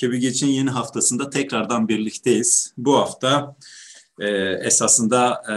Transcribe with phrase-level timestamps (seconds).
[0.00, 2.72] Geç'in yeni haftasında tekrardan birlikteyiz.
[2.76, 3.56] Bu hafta
[4.20, 4.28] e,
[4.62, 5.52] esasında e,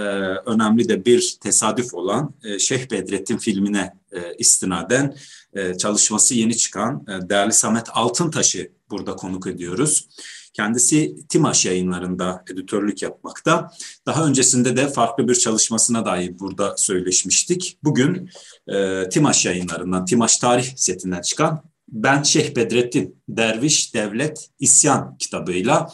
[0.49, 5.16] önemli de bir tesadüf olan e, Şeyh Bedrettin filmine e, istinaden
[5.54, 10.08] e, çalışması yeni çıkan e, değerli Samet Altıntaş'ı burada konuk ediyoruz.
[10.54, 13.71] Kendisi Timaş yayınlarında editörlük yapmakta.
[14.05, 17.77] Daha öncesinde de farklı bir çalışmasına dair burada söyleşmiştik.
[17.84, 18.29] Bugün
[18.68, 25.90] e, Timaş yayınlarından, Timaş Tarih setinden çıkan Ben Şeyh Bedrettin Derviş Devlet İsyan kitabıyla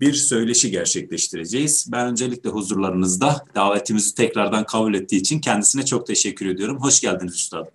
[0.00, 1.88] bir söyleşi gerçekleştireceğiz.
[1.92, 6.78] Ben öncelikle huzurlarınızda davetimizi tekrardan kabul ettiği için kendisine çok teşekkür ediyorum.
[6.80, 7.68] Hoş geldiniz üstadım.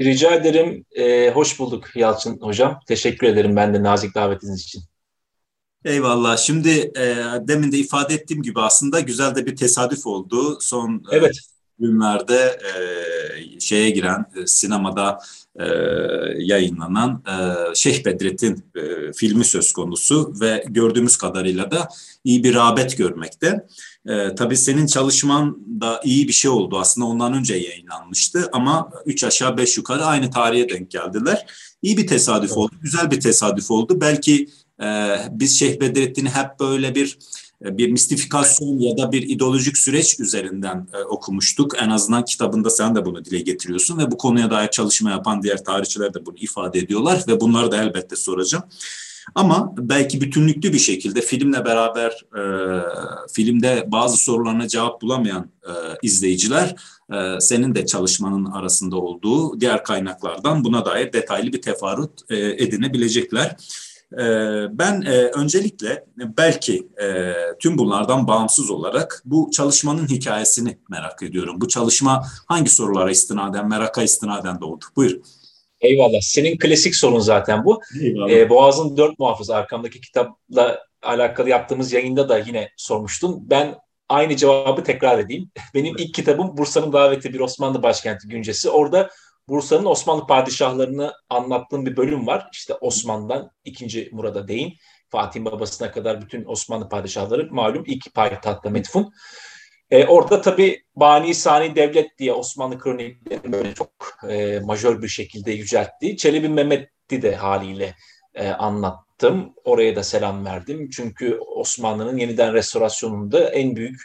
[0.00, 0.84] Rica ederim.
[0.96, 2.80] Ee, hoş bulduk Yalçın Hocam.
[2.86, 4.82] Teşekkür ederim ben de nazik davetiniz için.
[5.84, 6.36] Eyvallah.
[6.36, 10.58] Şimdi e, demin de ifade ettiğim gibi aslında güzel de bir tesadüf oldu.
[10.60, 11.36] Son e, evet.
[11.36, 15.18] e, günlerde e, şeye giren e, sinemada
[15.56, 15.64] e,
[16.38, 21.88] yayınlanan e, Şeyh Bedrettin e, filmi söz konusu ve gördüğümüz kadarıyla da
[22.24, 23.66] iyi bir rağbet görmekte.
[24.08, 29.24] E, tabii senin çalışman da iyi bir şey oldu aslında ondan önce yayınlanmıştı ama üç
[29.24, 31.46] aşağı beş yukarı aynı tarihe denk geldiler.
[31.82, 34.00] İyi bir tesadüf oldu, güzel bir tesadüf oldu.
[34.00, 34.48] Belki
[34.82, 37.18] e, biz Şeyh Bedrettin'i hep böyle bir
[37.64, 41.82] bir mistifikasyon ya da bir ideolojik süreç üzerinden e, okumuştuk.
[41.82, 45.64] En azından kitabında sen de bunu dile getiriyorsun ve bu konuya dair çalışma yapan diğer
[45.64, 48.64] tarihçiler de bunu ifade ediyorlar ve bunları da elbette soracağım.
[49.34, 52.42] Ama belki bütünlüklü bir şekilde filmle beraber e,
[53.32, 55.72] filmde bazı sorularına cevap bulamayan e,
[56.02, 56.74] izleyiciler
[57.12, 63.56] e, senin de çalışmanın arasında olduğu diğer kaynaklardan buna dair detaylı bir teferruat e, edinebilecekler.
[64.20, 71.60] Ee, ben e, öncelikle belki e, tüm bunlardan bağımsız olarak bu çalışmanın hikayesini merak ediyorum.
[71.60, 74.84] Bu çalışma hangi sorulara istinaden, meraka istinaden doğdu?
[74.96, 75.20] Buyur.
[75.80, 76.20] Eyvallah.
[76.20, 77.80] Senin klasik sorun zaten bu.
[78.30, 83.50] Ee, Boğaz'ın dört muhafızı arkamdaki kitapla alakalı yaptığımız yayında da yine sormuştun.
[83.50, 83.74] Ben
[84.08, 85.50] aynı cevabı tekrar edeyim.
[85.74, 88.70] Benim ilk kitabım Bursa'nın daveti bir Osmanlı başkenti güncesi.
[88.70, 89.10] Orada
[89.48, 92.48] Bursa'nın Osmanlı padişahlarını anlattığım bir bölüm var.
[92.52, 94.08] İşte Osman'dan 2.
[94.12, 94.74] Murad'a değin.
[95.08, 99.12] Fatih'in babasına kadar bütün Osmanlı padişahları malum ilk payitahtta metfun.
[99.90, 103.90] E, orada tabii Bani Sani Devlet diye Osmanlı kroniklerini böyle çok
[104.28, 106.16] e, majör bir şekilde yüceltti.
[106.16, 107.94] Çelebi Mehmet'i de haliyle
[108.34, 109.54] e, anlattım.
[109.64, 110.90] Oraya da selam verdim.
[110.90, 114.00] Çünkü Osmanlı'nın yeniden restorasyonunda en büyük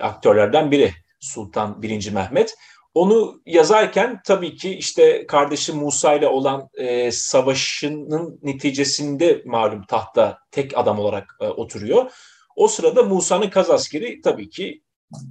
[0.00, 2.10] aktörlerden biri Sultan 1.
[2.10, 2.54] Mehmet.
[2.94, 10.78] Onu yazarken tabii ki işte kardeşi Musa ile olan e, savaşının neticesinde malum tahta tek
[10.78, 12.12] adam olarak e, oturuyor.
[12.56, 14.82] O sırada Musa'nın kaz askeri tabii ki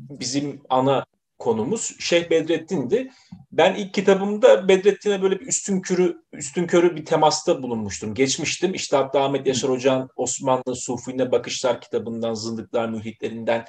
[0.10, 1.06] bizim ana
[1.40, 3.12] konumuz Şeyh Bedrettin'di.
[3.52, 8.14] Ben ilk kitabımda Bedrettin'e böyle bir üstün körü, üstün körü bir temasta bulunmuştum.
[8.14, 8.74] Geçmiştim.
[8.74, 13.66] İşte hatta Ahmet Yaşar Hoca'nın Osmanlı Sufi'ne Bakışlar kitabından, Zındıklar Mühitlerinden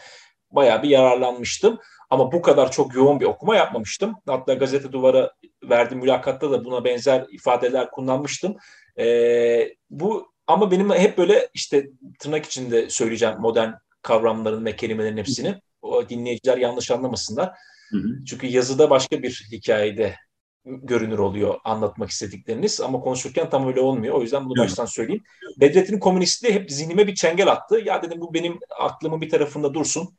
[0.50, 1.78] bayağı bir yararlanmıştım.
[2.10, 4.14] Ama bu kadar çok yoğun bir okuma yapmamıştım.
[4.26, 5.32] Hatta gazete duvara
[5.62, 8.56] verdiğim mülakatta da buna benzer ifadeler kullanmıştım.
[8.98, 11.86] E, bu ama benim hep böyle işte
[12.18, 13.70] tırnak içinde söyleyeceğim modern
[14.02, 15.60] kavramların ve kelimelerin hepsini.
[15.82, 17.52] O dinleyiciler yanlış anlamasınlar.
[17.90, 18.24] Hı hı.
[18.28, 20.16] Çünkü yazıda başka bir hikayede
[20.64, 24.14] görünür oluyor anlatmak istedikleriniz ama konuşurken tam öyle olmuyor.
[24.14, 25.22] O yüzden bunu baştan söyleyeyim.
[25.60, 27.80] Bedrettin'in komünistliği hep zihnime bir çengel attı.
[27.84, 30.16] Ya dedim bu benim aklımın bir tarafında dursun.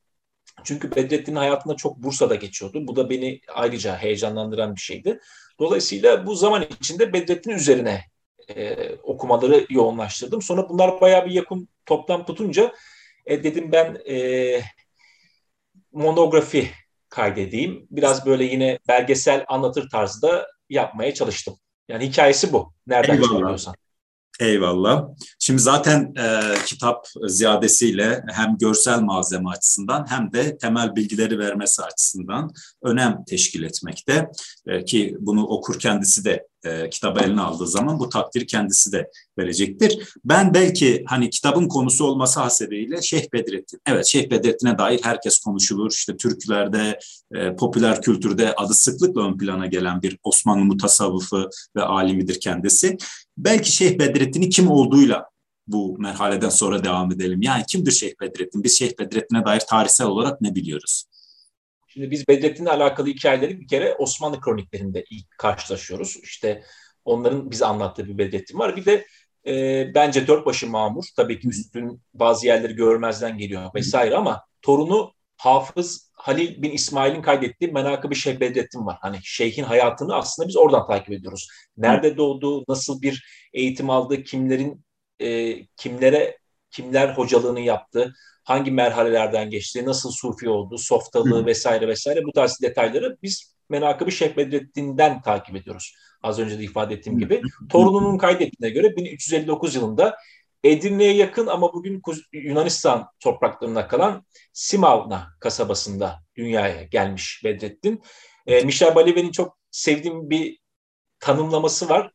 [0.63, 2.87] Çünkü Bedrettin'in hayatında çok Bursa'da geçiyordu.
[2.87, 5.19] Bu da beni ayrıca heyecanlandıran bir şeydi.
[5.59, 8.01] Dolayısıyla bu zaman içinde Bedrettin üzerine
[8.55, 10.41] e, okumaları yoğunlaştırdım.
[10.41, 12.73] Sonra bunlar bayağı bir yakın toplam tutunca
[13.25, 14.61] e, dedim ben e,
[15.91, 16.67] monografi
[17.09, 17.87] kaydedeyim.
[17.91, 21.55] Biraz böyle yine belgesel anlatır tarzda yapmaya çalıştım.
[21.87, 22.73] Yani hikayesi bu.
[22.87, 23.75] Nereden çıkarıyorsan.
[24.39, 25.07] Eyvallah.
[25.39, 32.51] Şimdi zaten e, kitap ziyadesiyle hem görsel malzeme açısından hem de temel bilgileri vermesi açısından
[32.83, 34.31] önem teşkil etmekte.
[34.67, 39.11] E, ki bunu okur kendisi de e, kitabı eline aldığı zaman bu takdir kendisi de
[39.39, 40.13] verecektir.
[40.25, 43.79] Ben belki hani kitabın konusu olması hasebiyle Şeyh Bedrettin.
[43.85, 45.91] Evet Şeyh Bedrettin'e dair herkes konuşulur.
[45.91, 46.99] İşte Türklerde,
[47.35, 52.97] e, popüler kültürde adı sıklıkla ön plana gelen bir Osmanlı mutasavvıfı ve alimidir kendisi.
[53.37, 55.31] Belki Şeyh Bedrettin'i kim olduğuyla
[55.67, 57.41] bu merhaleden sonra devam edelim.
[57.41, 58.63] Yani kimdir Şeyh Bedrettin?
[58.63, 61.03] Biz Şeyh Bedrettin'e dair tarihsel olarak ne biliyoruz?
[61.93, 66.17] Şimdi biz Bedrettin'le alakalı hikayeleri bir kere Osmanlı kroniklerinde ilk karşılaşıyoruz.
[66.23, 66.63] İşte
[67.05, 68.75] onların bize anlattığı bir Bedrettin var.
[68.75, 69.05] Bir de
[69.47, 71.05] e, bence dört başı mamur.
[71.15, 77.71] Tabii ki üstün bazı yerleri görmezden geliyor vesaire ama torunu Hafız Halil bin İsmail'in kaydettiği
[77.71, 78.97] Menakıb-ı Şeyh Bedrettin var.
[79.01, 81.47] Hani şeyhin hayatını aslında biz oradan takip ediyoruz.
[81.77, 84.85] Nerede doğdu, nasıl bir eğitim aldı, kimlerin
[85.19, 86.37] e, kimlere
[86.71, 88.13] kimler hocalığını yaptı,
[88.43, 94.37] hangi merhalelerden geçti, nasıl sufi oldu, softalığı vesaire vesaire bu tarz detayları biz Menakıb-ı Şeyh
[94.37, 95.95] Bedrettin'den takip ediyoruz.
[96.23, 97.41] Az önce de ifade ettiğim gibi.
[97.69, 100.15] Torununun kaydettiğine göre 1359 yılında
[100.63, 102.01] Edirne'ye yakın ama bugün
[102.33, 108.01] Yunanistan topraklarına kalan Simavna kasabasında dünyaya gelmiş Bedrettin.
[108.47, 110.57] E, Michel Baliver'in çok sevdiğim bir
[111.19, 112.11] tanımlaması var.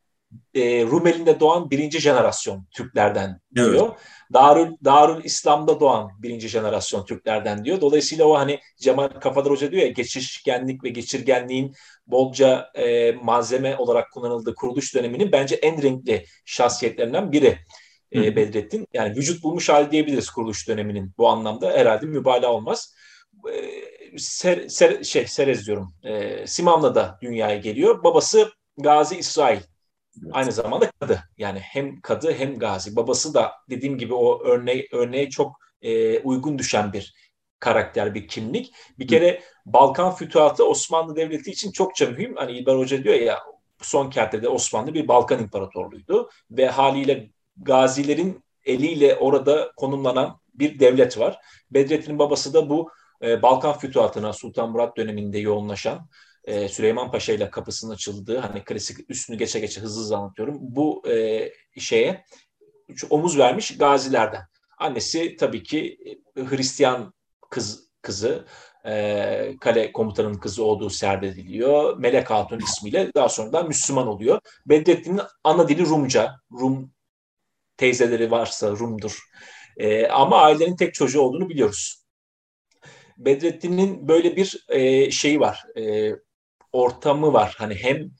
[0.53, 3.87] E, Rumeli'nde doğan birinci jenerasyon Türklerden diyor.
[3.87, 3.97] Evet.
[4.33, 7.81] Darül, Darül İslam'da doğan birinci jenerasyon Türklerden diyor.
[7.81, 11.73] Dolayısıyla o hani Cemal Kafadar Hoca diyor ya geçişkenlik ve geçirgenliğin
[12.07, 17.57] bolca e, malzeme olarak kullanıldığı kuruluş döneminin bence en renkli şahsiyetlerinden biri
[18.15, 18.87] e, Bedrettin.
[18.93, 22.95] Yani vücut bulmuş hali diyebiliriz kuruluş döneminin bu anlamda herhalde mübalağa olmaz.
[23.53, 25.93] E, ser, ser, şey Serez diyorum.
[26.03, 28.03] E, Simam'la dünyaya geliyor.
[28.03, 29.59] Babası Gazi İsrail.
[30.23, 30.35] Evet.
[30.35, 31.23] Aynı zamanda kadı.
[31.37, 32.95] Yani hem kadı hem gazi.
[32.95, 37.13] Babası da dediğim gibi o örneğe, örneğe çok e, uygun düşen bir
[37.59, 38.73] karakter, bir kimlik.
[38.99, 42.35] Bir kere Balkan fütuhatı Osmanlı Devleti için çokça mühim.
[42.35, 43.39] Hani İlber Hoca diyor ya
[43.81, 51.39] son kertede Osmanlı bir Balkan İmparatorluğuydu ve haliyle gazilerin eliyle orada konumlanan bir devlet var.
[51.71, 52.91] Bedrettin'in babası da bu
[53.21, 56.09] e, Balkan fütuhatına Sultan Murat döneminde yoğunlaşan
[56.47, 60.57] e, Süleyman Paşa ile kapısının açıldığı hani klasik üstünü geçe geçe hızlı hızlı anlatıyorum.
[60.61, 61.49] Bu e,
[61.79, 62.25] şeye
[63.09, 64.41] omuz vermiş gazilerden.
[64.77, 65.97] Annesi tabii ki
[66.35, 67.13] e, Hristiyan
[67.49, 68.45] kız kızı
[68.85, 71.97] e, kale komutanının kızı olduğu serdediliyor.
[71.97, 74.39] Melek Hatun ismiyle daha sonra da Müslüman oluyor.
[74.65, 76.35] Bedrettin'in ana dili Rumca.
[76.51, 76.91] Rum
[77.77, 79.19] teyzeleri varsa Rum'dur.
[79.77, 82.03] E, ama ailenin tek çocuğu olduğunu biliyoruz.
[83.17, 85.63] Bedrettin'in böyle bir e, şeyi var.
[85.77, 86.13] E,
[86.71, 87.55] ortamı var.
[87.57, 88.11] Hani hem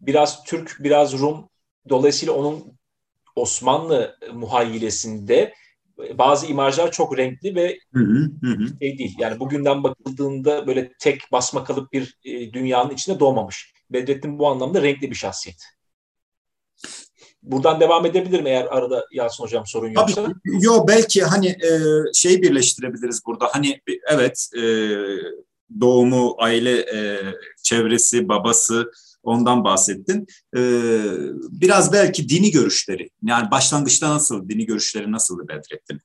[0.00, 1.48] biraz Türk, biraz Rum.
[1.88, 2.78] Dolayısıyla onun
[3.36, 5.54] Osmanlı muhayyilesinde
[6.14, 8.68] bazı imajlar çok renkli ve hı hı, hı.
[8.82, 9.16] şey değil.
[9.18, 13.72] Yani bugünden bakıldığında böyle tek basma kalıp bir e, dünyanın içinde doğmamış.
[13.90, 15.64] Bedrettin bu anlamda renkli bir şahsiyet.
[17.42, 20.24] Buradan devam edebilirim eğer arada Yasin Hocam sorun yoksa.
[20.24, 21.70] Tabii, yo belki hani e,
[22.14, 23.48] şey birleştirebiliriz burada.
[23.52, 24.62] Hani evet e,
[25.80, 27.20] doğumu, aile e,
[27.62, 28.90] çevresi, babası
[29.22, 30.26] ondan bahsettin.
[30.56, 30.60] E,
[31.50, 33.10] biraz belki dini görüşleri.
[33.22, 36.00] Yani başlangıçta nasıl, dini görüşleri nasıldı Bedrettin?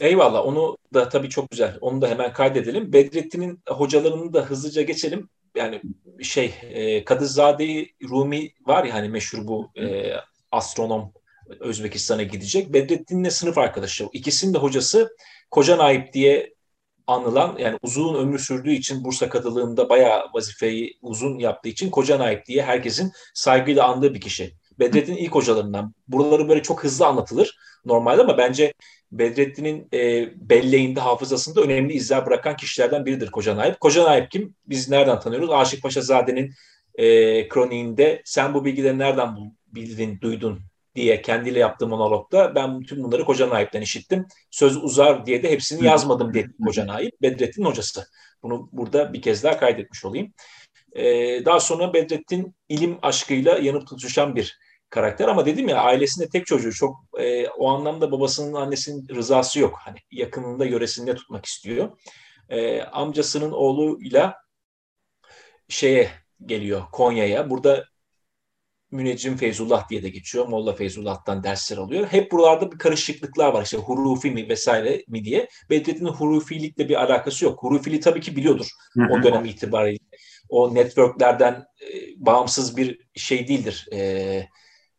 [0.00, 1.78] Eyvallah onu da tabii çok güzel.
[1.80, 2.92] Onu da hemen kaydedelim.
[2.92, 5.28] Bedrettin'in hocalarını da hızlıca geçelim.
[5.56, 5.82] Yani
[6.22, 10.12] şey e, Kadızade Rumi var ya hani meşhur bu e,
[10.52, 11.12] astronom
[11.60, 12.72] Özbekistan'a gidecek.
[12.72, 14.08] Bedrettin'le sınıf arkadaşı.
[14.12, 15.16] İkisinin de hocası
[15.50, 16.53] Koca Naip diye
[17.06, 22.46] anılan yani uzun ömrü sürdüğü için Bursa kadılığında bayağı vazifeyi uzun yaptığı için Koca Naip
[22.46, 24.54] diye herkesin saygıyla andığı bir kişi.
[24.78, 25.94] Bedrettin ilk hocalarından.
[26.08, 28.74] Buraları böyle çok hızlı anlatılır normalde ama bence
[29.12, 33.80] Bedrettin'in e, belleğinde, hafızasında önemli izler bırakan kişilerden biridir Koca Naip.
[33.80, 34.54] Koca Naip kim?
[34.66, 35.50] Biz nereden tanıyoruz?
[35.50, 36.52] Aşık Paşazade'nin
[36.94, 39.36] e, kroniğinde sen bu bilgileri nereden
[39.66, 40.60] bildin, duydun
[40.94, 44.26] diye kendiyle yaptığı monologda ben tüm bunları Koca Naip'ten işittim.
[44.50, 47.22] Söz uzar diye de hepsini yazmadım dedi Koca Naip.
[47.22, 48.06] Bedrettin hocası.
[48.42, 50.32] Bunu burada bir kez daha kaydetmiş olayım.
[50.92, 54.58] Ee, daha sonra Bedrettin ilim aşkıyla yanıp tutuşan bir
[54.90, 59.78] karakter ama dedim ya ailesinde tek çocuğu çok e, o anlamda babasının annesinin rızası yok.
[59.78, 61.98] Hani yakınında yöresinde tutmak istiyor.
[62.48, 64.34] E, amcasının oğluyla
[65.68, 66.10] şeye
[66.46, 67.50] geliyor Konya'ya.
[67.50, 67.84] Burada
[68.94, 70.48] Müneccim Feyzullah diye de geçiyor.
[70.48, 72.06] Molla Feyzullah'tan dersler alıyor.
[72.06, 73.62] Hep buralarda bir karışıklıklar var.
[73.62, 75.48] İşte hurufi mi vesaire mi diye.
[75.70, 77.62] Bedrettin'in hurufilikle bir alakası yok.
[77.62, 78.66] Hurufili tabii ki biliyordur
[79.10, 79.98] o dönem itibariyle.
[80.48, 81.86] O networklerden e,
[82.16, 83.88] bağımsız bir şey değildir.
[83.92, 84.48] E,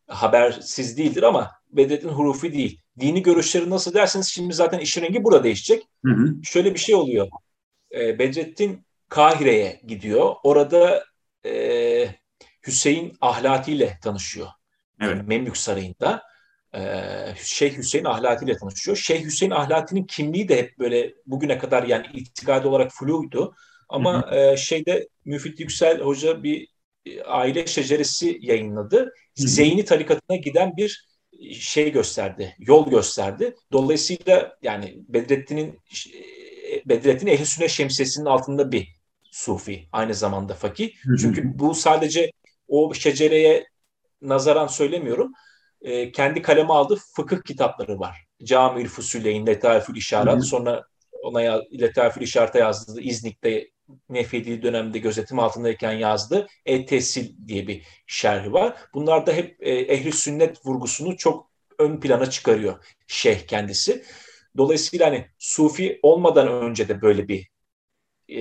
[0.06, 2.80] habersiz değildir ama Bedrettin hurufi değil.
[3.00, 5.82] Dini görüşleri nasıl derseniz şimdi zaten işin rengi burada değişecek.
[6.04, 6.34] Hı hı.
[6.42, 7.28] Şöyle bir şey oluyor.
[7.94, 10.34] E, Bedrettin Kahire'ye gidiyor.
[10.42, 11.04] Orada
[11.44, 11.52] e,
[12.66, 14.48] Hüseyin Ahlati ile tanışıyor.
[15.00, 15.28] Evet.
[15.28, 16.22] Memlük Sarayı'nda.
[16.74, 18.96] Ee, Şeyh Hüseyin Ahlati ile tanışıyor.
[18.96, 23.54] Şeyh Hüseyin Ahlati'nin kimliği de hep böyle bugüne kadar yani itikadi olarak fluydu.
[23.88, 24.36] Ama hı hı.
[24.36, 26.68] E, şeyde Müfit Yüksel Hoca bir
[27.06, 28.98] e, aile şeceresi yayınladı.
[28.98, 29.48] Hı hı.
[29.48, 31.06] Zeyni tarikatına giden bir
[31.52, 33.54] şey gösterdi, yol gösterdi.
[33.72, 35.80] Dolayısıyla yani Bedrettin'in
[36.14, 38.96] e, Bedrettin Ehl-i Sünnet şemsiyesinin altında bir
[39.30, 40.90] sufi, aynı zamanda fakih.
[41.20, 42.30] Çünkü bu sadece
[42.68, 43.66] o şecereye
[44.22, 45.32] nazaran söylemiyorum.
[45.82, 48.26] E, kendi kaleme aldığı fıkıh kitapları var.
[48.44, 50.44] Camül Fusuleyn, Letaifül İşaret.
[50.44, 50.84] Sonra
[51.22, 53.70] ona Letaifül İşaret'e yazdığı İznik'te
[54.08, 56.46] nefedi dönemde gözetim altındayken yazdı.
[56.66, 58.76] E-Tesil diye bir şerhi var.
[58.94, 64.04] Bunlar da hep e, ehli sünnet vurgusunu çok ön plana çıkarıyor şeyh kendisi.
[64.56, 67.48] Dolayısıyla hani Sufi olmadan önce de böyle bir
[68.28, 68.40] e,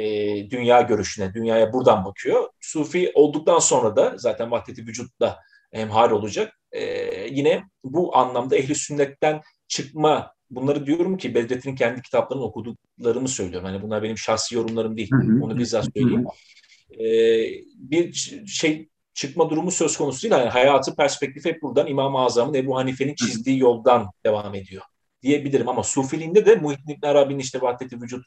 [0.49, 2.49] dünya görüşüne, dünyaya buradan bakıyor.
[2.61, 5.39] Sufi olduktan sonra da zaten vahdeti vücutla
[5.71, 6.59] hemhal olacak.
[6.71, 6.83] E,
[7.29, 13.67] yine bu anlamda ehli sünnetten çıkma bunları diyorum ki Bedrettin'in kendi kitaplarını okuduklarımı söylüyorum.
[13.67, 15.11] Hani bunlar benim şahsi yorumlarım değil.
[15.41, 16.25] Onu bizzat söyleyeyim.
[16.99, 17.07] E,
[17.75, 18.13] bir
[18.47, 20.33] şey çıkma durumu söz konusu değil.
[20.33, 24.83] Yani hayatı perspektifi hep buradan İmam-ı Azam'ın Ebu Hanife'nin çizdiği yoldan devam ediyor
[25.25, 25.69] diyebilirim.
[25.69, 28.25] Ama Sufiliğinde de Muhittin İbn Arabi'nin işte vahdeti vücut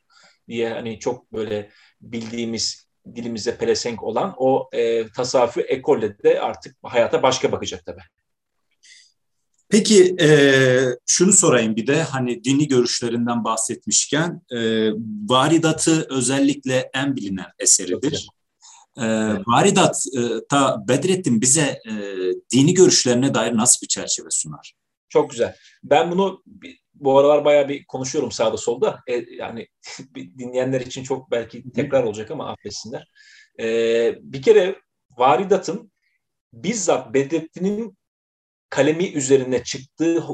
[0.48, 7.22] diye hani çok böyle bildiğimiz dilimize pelesenk olan o e, tasavvufi ekolle de artık hayata
[7.22, 8.02] başka bakacak tabii.
[9.70, 10.28] Peki e,
[11.06, 14.90] şunu sorayım bir de hani dini görüşlerinden bahsetmişken e,
[15.28, 18.28] Varidat'ı özellikle en bilinen eseridir.
[18.98, 19.04] E,
[19.46, 21.92] Varidat'ta Bedrettin bize e,
[22.52, 24.72] dini görüşlerine dair nasıl bir çerçeve sunar?
[25.08, 25.56] Çok güzel.
[25.82, 26.42] Ben bunu
[27.00, 29.00] bu aralar bayağı bir konuşuyorum sağda solda.
[29.06, 29.66] E, yani
[30.38, 33.08] dinleyenler için çok belki tekrar olacak ama affetsinler.
[33.60, 33.64] E,
[34.20, 34.76] bir kere
[35.18, 35.92] Varidat'ın
[36.52, 37.98] bizzat Bedrettin'in
[38.70, 40.24] kalemi üzerine çıktığı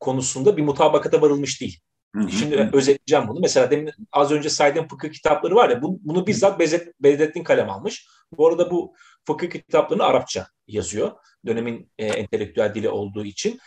[0.00, 1.80] konusunda bir mutabakata varılmış değil.
[2.14, 2.30] Hı-hı.
[2.30, 3.40] Şimdi özetleyeceğim bunu.
[3.40, 6.60] Mesela demin az önce saydığım fıkıh kitapları var ya bunu, bunu bizzat
[7.00, 8.06] Bedrettin kalem almış.
[8.32, 8.94] Bu arada bu
[9.26, 11.12] fıkıh kitaplarını Arapça yazıyor.
[11.46, 13.58] Dönemin e, entelektüel dili olduğu için.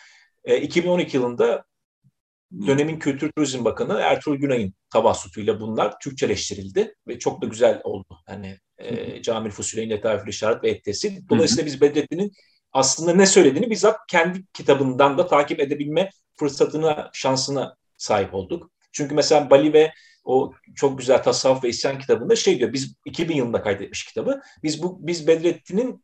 [0.44, 1.64] E, 2012 yılında
[2.68, 8.18] dönemin Kültür Turizm Bakanı Ertuğrul Günay'ın tabassutuyla bunlar Türkçeleştirildi ve çok da güzel oldu.
[8.26, 11.30] Hani e, Camil Fusuleyn Letaifül İşaret ve Ettesi.
[11.30, 12.32] Dolayısıyla biz Bedrettin'in
[12.74, 18.72] aslında ne söylediğini bizzat kendi kitabından da takip edebilme fırsatına, şansına sahip olduk.
[18.92, 19.92] Çünkü mesela Bali ve
[20.24, 22.74] o çok güzel tasavvuf ve isyan kitabında şey diyor.
[22.74, 24.42] Biz 2000 yılında kaydetmiş kitabı.
[24.64, 26.04] Biz bu biz Bedrettin'in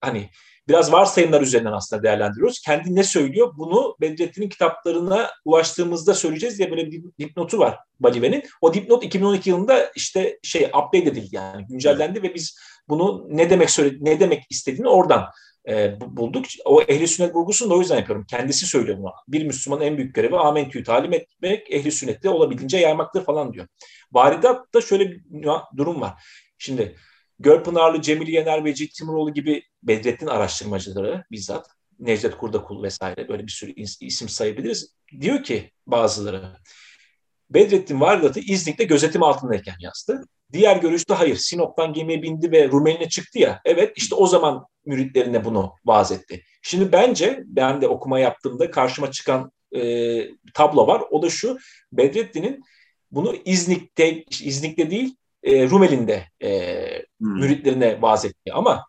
[0.00, 0.30] hani
[0.68, 2.60] biraz varsayımlar üzerinden aslında değerlendiriyoruz.
[2.60, 3.52] Kendi ne söylüyor?
[3.56, 8.42] Bunu Bedrettin'in kitaplarına ulaştığımızda söyleyeceğiz diye böyle bir dipnotu var Balive'nin.
[8.60, 12.58] O dipnot 2012 yılında işte şey update edildi yani güncellendi ve biz
[12.88, 15.26] bunu ne demek söyledi, ne demek istediğini oradan
[15.68, 16.44] e, bulduk.
[16.64, 18.26] O ehli sünnet vurgusunu da o yüzden yapıyorum.
[18.30, 19.12] Kendisi söylüyor bunu.
[19.28, 23.66] Bir Müslümanın en büyük görevi amentüyü talim etmek, ehli sünnette olabildiğince yaymaktır falan diyor.
[24.12, 25.22] Varidatta şöyle bir
[25.76, 26.12] durum var.
[26.58, 26.96] Şimdi
[27.38, 33.52] Gölpınarlı, Cemil Yener ve Cid Timuroğlu gibi Bedrettin araştırmacıları bizzat Necdet Kurdakul vesaire böyle bir
[33.52, 34.94] sürü isim sayabiliriz.
[35.20, 36.56] Diyor ki bazıları
[37.50, 40.24] Bedrettin Varidat'ı İznik'te gözetim altındayken yazdı.
[40.52, 41.36] Diğer görüşte hayır.
[41.36, 43.60] Sinop'tan gemiye bindi ve Rumeli'ne çıktı ya.
[43.64, 46.42] Evet işte o zaman müritlerine bunu vaaz etti.
[46.62, 49.80] Şimdi bence ben de okuma yaptığımda karşıma çıkan e,
[50.54, 51.02] tablo var.
[51.10, 51.58] O da şu.
[51.92, 52.62] Bedrettin'in
[53.10, 55.16] bunu İznik'te, İznik'te değil
[55.46, 56.50] e, Rumeli'nde e,
[57.20, 57.40] hmm.
[57.40, 58.52] müritlerine vaaz etti.
[58.52, 58.84] Ama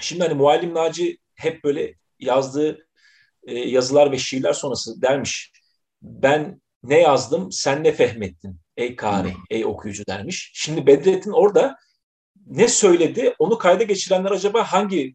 [0.00, 2.86] şimdi hani Muallim Naci hep böyle yazdığı
[3.46, 5.52] e, yazılar ve şiirler sonrası dermiş.
[6.02, 9.42] Ben ne yazdım sen ne fehmettin ey kari, hmm.
[9.50, 10.50] ey okuyucu dermiş.
[10.54, 11.76] Şimdi Bedrettin orada
[12.46, 15.14] ne söyledi onu kayda geçirenler acaba hangi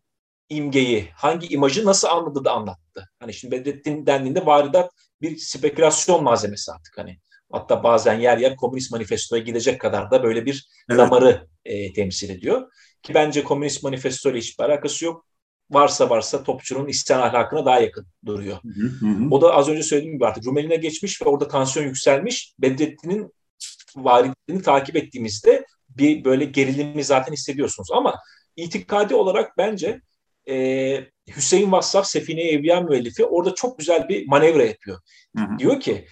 [0.50, 3.09] imgeyi, hangi imajı nasıl anladı da anlattı.
[3.19, 7.17] Hani şimdi Bedrettin dendiğinde varidat bir spekülasyon malzemesi artık hani.
[7.51, 11.00] Hatta bazen yer yer Komünist Manifesto'ya gidecek kadar da böyle bir evet.
[11.00, 12.72] damarı e, temsil ediyor.
[13.03, 15.25] Ki bence Komünist Manifesto ile hiçbir alakası yok.
[15.72, 18.58] Varsa varsa topçunun isyan ahlakına daha yakın duruyor.
[18.63, 19.27] Hı hı.
[19.31, 22.53] O da az önce söylediğim gibi artık Rumeli'ne geçmiş ve orada tansiyon yükselmiş.
[22.60, 23.34] Bedrettin'in
[23.96, 27.91] varidini takip ettiğimizde bir böyle gerilimi zaten hissediyorsunuz.
[27.91, 28.15] Ama
[28.55, 30.01] itikadi olarak bence
[30.50, 31.05] e,
[31.36, 35.00] Hüseyin Vassaf Sefine Evliya müellifi orada çok güzel bir manevra yapıyor.
[35.38, 35.60] Hı hı.
[35.60, 36.05] Diyor ki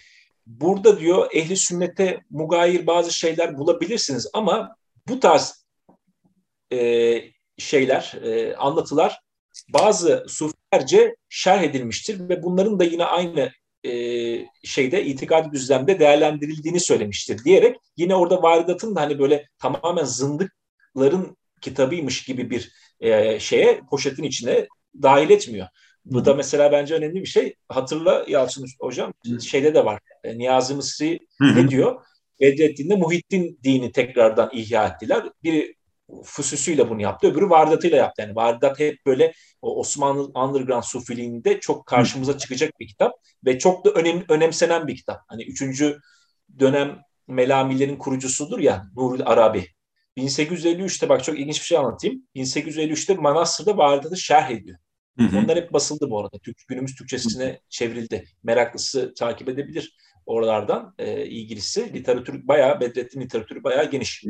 [0.49, 4.75] burada diyor ehli sünnete mugayir bazı şeyler bulabilirsiniz ama
[5.07, 5.65] bu tarz
[6.73, 7.21] e,
[7.57, 9.19] şeyler, e, anlatılar
[9.73, 13.51] bazı sufilerce şerh edilmiştir ve bunların da yine aynı
[13.85, 13.91] e,
[14.63, 22.23] şeyde itikadi düzlemde değerlendirildiğini söylemiştir diyerek yine orada varidatın da hani böyle tamamen zındıkların kitabıymış
[22.23, 24.67] gibi bir e, şeye poşetin içine
[25.01, 25.67] dahil etmiyor.
[26.09, 27.55] Bu da mesela bence önemli bir şey.
[27.69, 29.99] Hatırla Yalçın Hocam şeyde de var.
[30.23, 32.05] E, Niyazi Mısri ne diyor?
[32.39, 35.23] Bedrettin'de Muhittin dini tekrardan ihya ettiler.
[35.43, 35.75] Biri
[36.23, 37.27] Füsusuyla bunu yaptı.
[37.27, 38.21] Öbürü Vardat'ıyla yaptı.
[38.21, 43.13] Yani Vardat hep böyle o Osmanlı underground sufiliğinde çok karşımıza çıkacak bir kitap
[43.45, 45.21] ve çok da önem, önemsenen bir kitap.
[45.27, 45.99] Hani üçüncü
[46.59, 49.67] dönem Melamilerin kurucusudur ya Nurul Arabi.
[50.17, 52.27] 1853'te bak çok ilginç bir şey anlatayım.
[52.35, 54.77] 1853'te Manastır'da Vardat'ı şerh ediyor.
[55.17, 55.37] Hı hı.
[55.37, 56.37] Onlar hep basıldı bu arada.
[56.37, 58.25] Türk, günümüz Türkçesine çevrildi.
[58.43, 61.93] Meraklısı takip edebilir oralardan e, ilgilisi.
[61.93, 64.23] Literatür bayağı, Bedrettin literatürü bayağı geniş.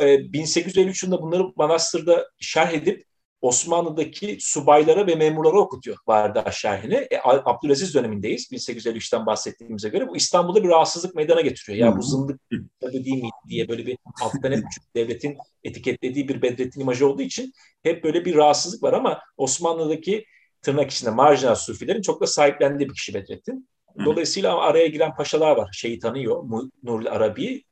[0.00, 3.04] E, 1853 yılında bunları Manastır'da şerh edip
[3.46, 6.94] Osmanlı'daki subaylara ve memurlara okutuyor Varda Şahin'i.
[6.94, 8.52] E, Abdülaziz dönemindeyiz.
[8.52, 11.86] 1853'ten bahsettiğimize göre bu İstanbul'da bir rahatsızlık meydana getiriyor.
[11.86, 12.40] Ya bu zındık
[12.82, 14.64] değil mi diye böyle bir alttan hep
[14.96, 20.24] devletin etiketlediği bir Bedrettin imajı olduğu için hep böyle bir rahatsızlık var ama Osmanlı'daki
[20.62, 23.68] tırnak içinde marjinal sufilerin çok da sahiplendiği bir kişi Bedrettin.
[24.04, 25.70] Dolayısıyla araya giren paşalar var.
[25.72, 26.44] Şeyi tanıyor,
[26.82, 27.64] Nurli Arabi.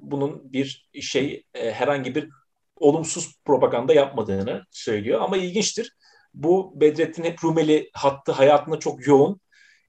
[0.00, 2.28] Bunun bir şey e, herhangi bir
[2.80, 5.20] olumsuz propaganda yapmadığını söylüyor.
[5.20, 5.92] Ama ilginçtir.
[6.34, 9.40] Bu Bedrettin Rumeli hattı hayatında çok yoğun.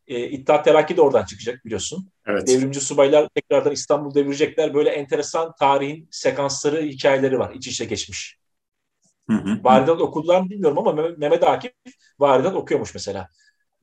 [0.07, 2.11] E, İttihat Terakki de oradan çıkacak biliyorsun.
[2.27, 2.47] Evet.
[2.47, 4.73] Devrimci subaylar tekrardan İstanbul devirecekler.
[4.73, 7.53] Böyle enteresan tarihin sekansları, hikayeleri var.
[7.55, 8.37] İç içe geçmiş.
[9.29, 9.63] Hı hı.
[9.63, 11.71] Varidat okudular mı bilmiyorum ama Mehmet Akif
[12.19, 13.27] Varidat okuyormuş mesela.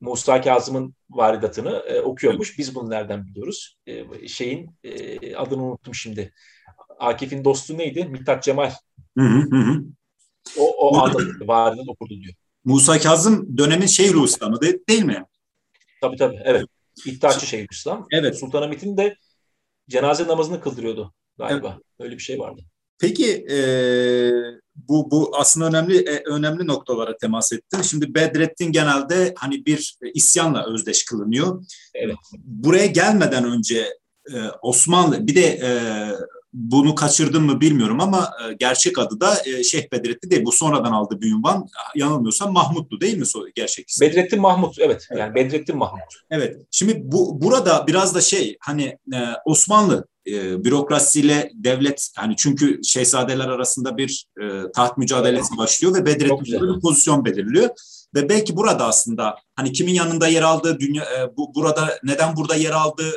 [0.01, 2.57] Musa Kazım'ın varidatını e, okuyormuş.
[2.57, 3.77] Biz bunu nereden biliyoruz?
[3.87, 6.33] E, şeyin e, adını unuttum şimdi.
[6.99, 8.05] Akif'in dostu neydi?
[8.05, 8.71] Mithat Cemal.
[9.17, 9.83] Hı hı hı.
[10.57, 12.33] O, o anda varidat okudu diyor.
[12.65, 15.25] Musa Kazım dönemin Şeyhülislam'ı değil, değil mi?
[16.01, 16.65] Tabii tabii evet.
[17.05, 18.07] İttihatçı Şeyhülislam.
[18.11, 18.39] Evet.
[18.39, 19.15] Sultanahmet'in de
[19.89, 21.73] cenaze namazını kıldırıyordu galiba.
[21.73, 21.85] Evet.
[21.99, 22.61] Öyle bir şey vardı.
[22.99, 23.59] Peki e,
[24.75, 27.81] bu bu aslında önemli e, önemli noktalara temas ettin.
[27.81, 31.65] Şimdi Bedrettin genelde hani bir isyanla özdeş kılınıyor.
[31.93, 32.15] Evet.
[32.37, 33.87] Buraya gelmeden önce
[34.33, 35.69] e, Osmanlı bir de e,
[36.53, 40.45] bunu kaçırdım mı bilmiyorum ama e, gerçek adı da e, Şeyh Bedrettin değil.
[40.45, 41.67] Bu sonradan aldığı bir ünvan.
[41.95, 44.07] Yanılmıyorsam Mahmut'tu değil mi gerçek ismi?
[44.07, 45.07] Bedrettin Mahmut evet.
[45.17, 46.03] Yani Bedrettin Mahmut.
[46.31, 46.57] Evet.
[46.71, 53.47] Şimdi bu burada biraz da şey hani e, Osmanlı e, bürokrasiyle devlet hani çünkü şehzadeler
[53.47, 57.69] arasında bir e, taht mücadelesi başlıyor ve Bedrettin bir pozisyon belirliyor.
[58.15, 62.55] Ve belki burada aslında hani kimin yanında yer aldığı, dünya, e, bu, burada neden burada
[62.55, 63.11] yer aldığı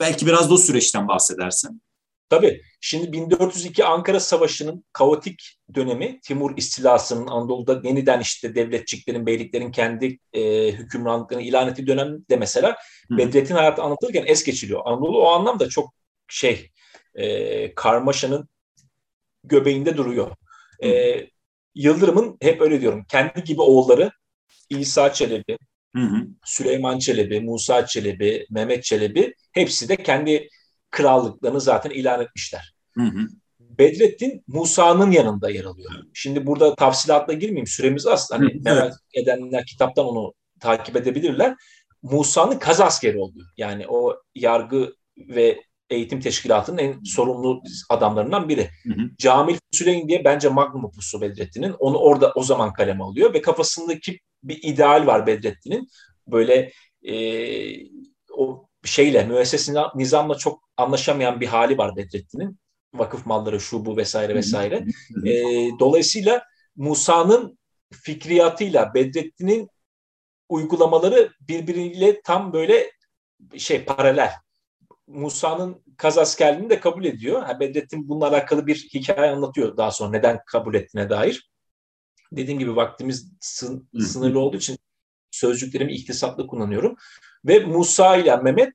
[0.00, 1.82] belki biraz da o süreçten bahsedersin.
[2.30, 2.62] Tabii.
[2.80, 10.72] Şimdi 1402 Ankara Savaşı'nın kaotik dönemi Timur istilasının Anadolu'da yeniden işte devletçiklerin, beyliklerin kendi e,
[10.72, 12.76] hükümranlıklarını ilan ettiği dönemde mesela
[13.10, 13.18] Hı.
[13.18, 14.82] Bedrettin hayatı anlatılırken es geçiliyor.
[14.84, 15.94] Anadolu o anlamda çok
[16.28, 16.70] şey
[17.14, 18.48] e, karmaşanın
[19.44, 20.30] göbeğinde duruyor.
[20.84, 21.20] E,
[21.74, 24.10] Yıldırım'ın hep öyle diyorum kendi gibi oğulları
[24.70, 25.58] İsa Çelebi,
[25.96, 26.26] hı hı.
[26.44, 30.48] Süleyman Çelebi, Musa Çelebi, Mehmet Çelebi hepsi de kendi
[30.90, 32.74] krallıklarını zaten ilan etmişler.
[32.94, 33.28] Hı hı.
[33.60, 35.92] Bedrettin Musa'nın yanında yer alıyor.
[36.14, 38.30] Şimdi burada tafsilatla girmeyeyim süremiz az.
[38.32, 38.64] Hani evet.
[38.64, 41.54] merak edenler kitaptan onu takip edebilirler.
[42.02, 43.46] Musa'nın kaz askeri oluyor.
[43.56, 48.68] Yani o yargı ve eğitim teşkilatının en sorumlu adamlarından biri.
[48.84, 49.10] Hı hı.
[49.18, 51.74] Camil Süleyman diye bence magnum opusu Bedrettin'in.
[51.78, 55.88] Onu orada o zaman kaleme alıyor ve kafasındaki bir ideal var Bedrettin'in.
[56.26, 56.72] Böyle
[57.02, 57.14] e,
[58.32, 62.58] o şeyle, müesses nizamla çok anlaşamayan bir hali var Bedrettin'in.
[62.94, 64.84] Vakıf malları, şu bu vesaire vesaire.
[65.26, 65.32] e,
[65.78, 66.42] dolayısıyla
[66.76, 67.58] Musa'nın
[67.92, 69.68] fikriyatıyla Bedrettin'in
[70.48, 72.90] uygulamaları birbiriyle tam böyle
[73.56, 74.32] şey paralel.
[75.06, 77.42] Musa'nın kaz askerliğini de kabul ediyor.
[77.42, 81.50] Ha, Bedrettin bununla alakalı bir hikaye anlatıyor daha sonra neden kabul ettiğine dair.
[82.32, 84.78] Dediğim gibi vaktimiz sın, sınırlı olduğu için
[85.30, 86.96] sözcüklerimi iktisatlı kullanıyorum.
[87.44, 88.72] Ve Musa ile Mehmet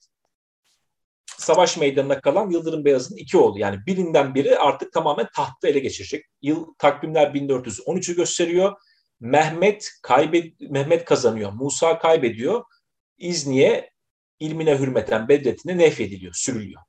[1.25, 3.59] savaş meydanına kalan Yıldırım Beyazıt'ın iki oğlu.
[3.59, 6.25] Yani birinden biri artık tamamen tahtı ele geçirecek.
[6.41, 8.73] Yıl takvimler 1413'ü gösteriyor.
[9.19, 11.51] Mehmet kaybed Mehmet kazanıyor.
[11.51, 12.63] Musa kaybediyor.
[13.17, 13.89] İzniye
[14.39, 16.81] ilmine hürmeten Bedrettin'e nefediliyor, sürülüyor.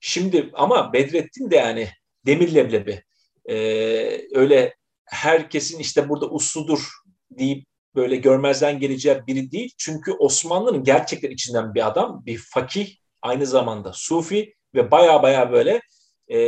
[0.00, 1.88] Şimdi ama Bedrettin de yani
[2.26, 3.02] demir leblebi
[3.48, 3.54] ee,
[4.32, 6.88] öyle herkesin işte burada usludur
[7.30, 9.74] deyip böyle görmezden geleceği biri değil.
[9.78, 15.80] Çünkü Osmanlı'nın gerçekten içinden bir adam, bir fakih, aynı zamanda Sufi ve baya baya böyle
[16.28, 16.38] e,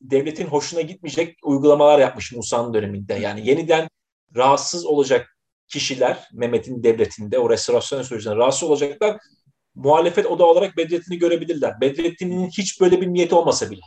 [0.00, 3.14] devletin hoşuna gitmeyecek uygulamalar yapmış Musa'nın döneminde.
[3.14, 3.88] Yani yeniden
[4.36, 5.36] rahatsız olacak
[5.68, 9.16] kişiler Mehmet'in devletinde o restorasyon sürecinde rahatsız olacaklar.
[9.74, 11.80] Muhalefet oda olarak Bedrettin'i görebilirler.
[11.80, 13.80] Bedrettin'in hiç böyle bir niyeti olmasa bile.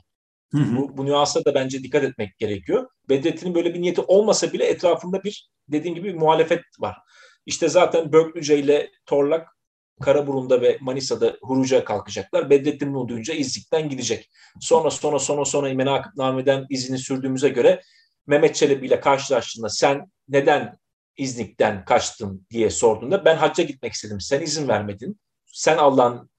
[0.51, 0.77] Hı hı.
[0.77, 2.87] Bu, bu nüansa da bence dikkat etmek gerekiyor.
[3.09, 6.97] Bedrettin'in böyle bir niyeti olmasa bile etrafında bir dediğim gibi muhalefet var.
[7.45, 9.57] İşte zaten Börklüce ile Torlak
[10.01, 12.49] Karaburun'da ve Manisa'da huruca kalkacaklar.
[12.49, 14.29] Bedrettin bunu duyunca İznik'ten gidecek.
[14.59, 17.81] Sonra sonra sonra sonra menakıbnameden izini sürdüğümüze göre
[18.27, 20.77] Mehmet Çelebi ile karşılaştığında sen neden
[21.17, 24.21] İznik'ten kaçtın diye sorduğunda ben hacca gitmek istedim.
[24.21, 25.19] Sen izin vermedin.
[25.45, 26.29] Sen Allah'ın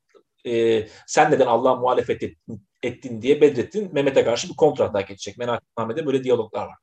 [0.47, 5.39] e, sen neden Allah'a muhalefet ettin, ettin diye Bedrettin Mehmet'e karşı bir kontratak edecek.
[5.39, 6.77] Menakıbnamede böyle diyaloglar var.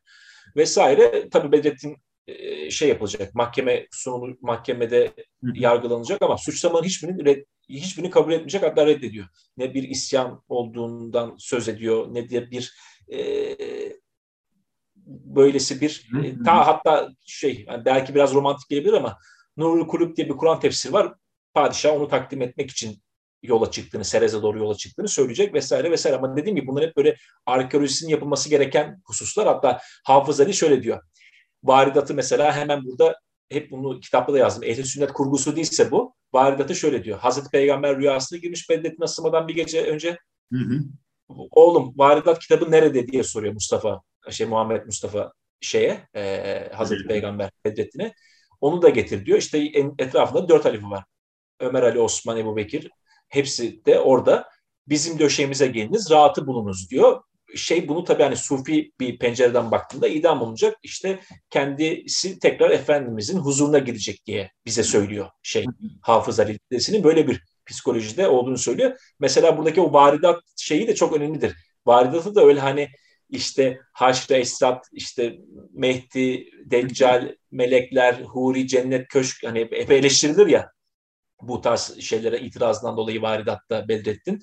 [0.55, 1.29] Vesaire.
[1.29, 1.97] Tabii Bedrettin
[2.69, 3.35] şey yapılacak.
[3.35, 5.13] Mahkeme sunulu mahkemede
[5.53, 9.25] yargılanacak ama suçlamanın hiçbirini red, hiçbirini kabul etmeyecek hatta reddediyor.
[9.57, 12.73] Ne bir isyan olduğundan söz ediyor ne de bir
[13.11, 13.19] e,
[15.05, 16.43] böylesi bir hı.
[16.43, 19.17] ta hatta şey yani belki biraz romantik gelebilir ama
[19.57, 21.13] Nurul Kulüp diye bir Kur'an tefsiri var.
[21.53, 23.01] Padişah onu takdim etmek için
[23.43, 26.17] yola çıktığını, Serez'e doğru yola çıktığını söyleyecek vesaire vesaire.
[26.17, 29.47] Ama dediğim gibi bunlar hep böyle arkeolojisinin yapılması gereken hususlar.
[29.47, 31.01] Hatta Hafız Ali şöyle diyor.
[31.67, 33.15] Varidatı mesela hemen burada
[33.49, 34.63] hep bunu kitapta da yazdım.
[34.63, 36.13] Ehli sünnet kurgusu değilse bu.
[36.33, 37.19] Varidatı şöyle diyor.
[37.19, 40.17] Hazreti Peygamber rüyasına girmiş Bedrettin asılmadan bir gece önce.
[40.53, 40.79] Hı hı.
[41.51, 47.07] Oğlum varidat kitabı nerede diye soruyor Mustafa, şey Muhammed Mustafa şeye, e, Hazreti hı.
[47.07, 48.13] Peygamber Bedrettin'e.
[48.61, 49.37] Onu da getir diyor.
[49.37, 49.57] İşte
[49.99, 51.03] etrafında dört halife var.
[51.59, 52.91] Ömer Ali, Osman, Ebu Bekir,
[53.27, 54.49] Hepsi de orada.
[54.87, 57.23] Bizim döşeğimize geliniz, rahatı bulunuz diyor.
[57.55, 60.77] Şey bunu tabii hani sufi bir pencereden baktığında idam olacak.
[60.83, 65.65] İşte kendisi tekrar Efendimizin huzuruna girecek diye bize söylüyor şey
[66.01, 68.97] Hafız Ali Dedesi'nin böyle bir psikolojide olduğunu söylüyor.
[69.19, 71.55] Mesela buradaki o varidat şeyi de çok önemlidir.
[71.85, 72.89] Varidatı da öyle hani
[73.29, 75.37] işte Haşr Esrat, işte
[75.73, 80.71] Mehdi, Deccal, melekler, huri, cennet, köşk hani hep eleştirilir ya
[81.41, 84.41] bu tarz şeylere itirazından dolayı varidatta Bedrettin.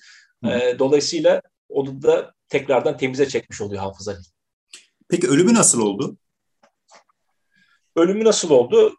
[0.78, 4.18] Dolayısıyla onu da tekrardan temize çekmiş oluyor Hafız Ali.
[5.08, 6.16] Peki ölümü nasıl oldu?
[7.96, 8.94] Ölümü nasıl oldu?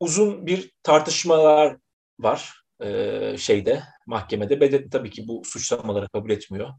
[0.00, 1.76] Uzun bir tartışmalar
[2.18, 4.60] var e, şeyde mahkemede.
[4.60, 6.70] Bedrettin tabii ki bu suçlamaları kabul etmiyor.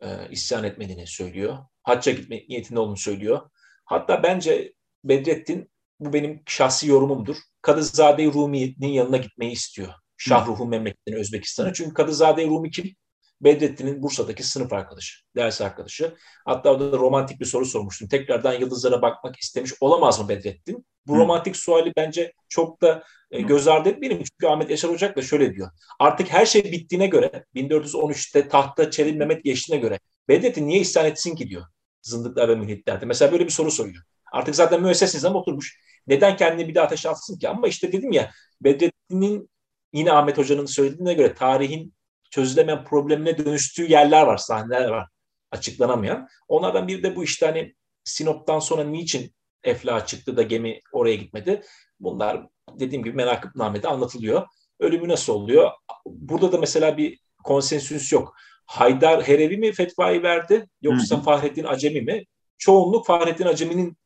[0.00, 1.58] E, isyan etmediğini söylüyor.
[1.82, 3.50] Hacca gitme niyetinde olduğunu söylüyor.
[3.84, 4.72] Hatta bence
[5.04, 7.36] Bedrettin bu benim şahsi yorumumdur.
[7.62, 9.92] Kadızade Rumi'nin yanına gitmeyi istiyor.
[10.16, 11.72] Şahruh'un memleketine Özbekistan'a.
[11.72, 12.96] Çünkü Kadızade Rumi kim?
[13.40, 16.14] Bedrettin'in Bursa'daki sınıf arkadaşı, ders arkadaşı.
[16.44, 18.08] Hatta orada da romantik bir soru sormuştum.
[18.08, 20.86] Tekrardan yıldızlara bakmak istemiş olamaz mı Bedrettin?
[21.06, 21.18] Bu Hı.
[21.18, 24.18] romantik suali bence çok da e, göz ardı etmeyelim.
[24.18, 25.70] Çünkü Ahmet Yaşar Ocak da şöyle diyor.
[25.98, 29.98] Artık her şey bittiğine göre, 1413'te tahta Çelebi Mehmet geçtiğine göre
[30.28, 31.62] Bedrettin niye isyan etsin ki diyor.
[32.02, 33.06] Zındıklar ve mühitlerde.
[33.06, 34.02] Mesela böyle bir soru soruyor.
[34.32, 35.78] Artık zaten müesses nizam oturmuş.
[36.06, 37.48] Neden kendini bir daha ateşe atsın ki?
[37.48, 39.50] Ama işte dedim ya Bedrettin'in
[39.92, 41.94] yine Ahmet Hoca'nın söylediğine göre tarihin
[42.30, 45.08] çözülemeyen problemine dönüştüğü yerler var, sahneler var
[45.50, 46.28] açıklanamayan.
[46.48, 51.62] Onlardan biri de bu işte hani Sinop'tan sonra niçin Efla çıktı da gemi oraya gitmedi?
[52.00, 54.46] Bunlar dediğim gibi menakıbnamede anlatılıyor.
[54.80, 55.70] Ölümü nasıl oluyor?
[56.06, 58.34] Burada da mesela bir konsensüs yok.
[58.66, 61.22] Haydar Herevi mi fetvayı verdi yoksa hı.
[61.22, 62.24] Fahrettin Acemi mi?
[62.58, 63.96] Çoğunluk Fahrettin Acemi'nin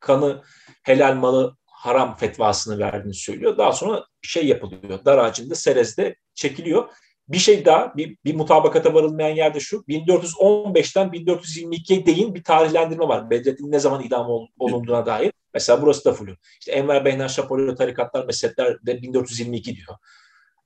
[0.00, 0.42] kanı
[0.82, 3.58] helal malı haram fetvasını verdiğini söylüyor.
[3.58, 5.04] Daha sonra şey yapılıyor.
[5.04, 6.90] Dar ağacında Serez'de çekiliyor.
[7.32, 9.76] Bir şey daha, bir, bir mutabakata varılmayan yerde şu.
[9.76, 13.30] 1415'ten 1422'ye değin bir tarihlendirme var.
[13.30, 15.32] Bedrettin ne zaman idam ol, olunduğuna dair.
[15.54, 16.36] Mesela burası da flu.
[16.60, 19.96] İşte Enver Beynan Şapolyo tarikatlar mezhepler de 1422 diyor.